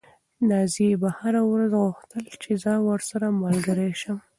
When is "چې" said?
2.41-2.51